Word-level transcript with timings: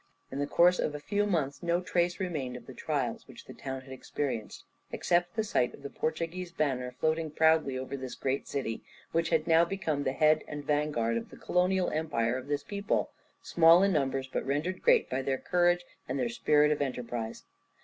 In 0.31 0.39
the 0.39 0.47
course 0.47 0.79
of 0.79 0.95
a 0.95 0.99
few 0.99 1.27
months 1.27 1.61
no 1.61 1.79
trace 1.79 2.19
remained 2.19 2.55
of 2.55 2.65
the 2.65 2.73
trials 2.73 3.27
which 3.27 3.45
the 3.45 3.53
town 3.53 3.81
had 3.81 3.91
experienced, 3.91 4.63
except 4.91 5.35
the 5.35 5.43
sight 5.43 5.75
of 5.75 5.83
the 5.83 5.91
Portuguese 5.91 6.51
banner 6.51 6.95
floating 6.99 7.29
proudly 7.29 7.77
over 7.77 7.95
this 7.95 8.15
great 8.15 8.47
city, 8.47 8.81
which 9.11 9.29
had 9.29 9.45
now 9.45 9.63
become 9.63 10.03
the 10.03 10.13
head 10.13 10.43
and 10.47 10.65
vanguard 10.65 11.17
of 11.17 11.29
the 11.29 11.37
colonial 11.37 11.91
empire 11.91 12.35
of 12.35 12.47
this 12.47 12.63
people, 12.63 13.11
small 13.43 13.83
in 13.83 13.93
numbers, 13.93 14.27
but 14.27 14.43
rendered 14.43 14.81
great 14.81 15.07
by 15.07 15.21
their 15.21 15.37
courage 15.37 15.85
and 16.09 16.17
their 16.17 16.29
spirit 16.29 16.71
of 16.71 16.81
enterprise. 16.81 17.43